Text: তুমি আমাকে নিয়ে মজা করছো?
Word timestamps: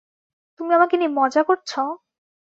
তুমি 0.59 0.71
আমাকে 0.73 0.95
নিয়ে 0.97 1.11
মজা 1.11 1.41
করছো? 1.43 1.81